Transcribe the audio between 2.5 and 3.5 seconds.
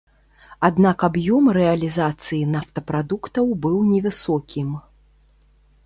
нафтапрадуктаў